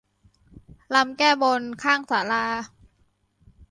[0.93, 2.45] รำแก้บนข้างศาลา